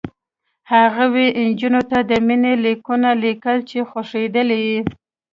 [0.71, 4.79] هغو نجونو ته د مینې لیکونه لیکل چې خوښېدلې یې